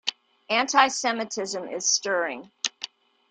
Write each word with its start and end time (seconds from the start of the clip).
Anti-semitism 0.49 1.67
is 1.69 1.87
stirring. 1.87 2.51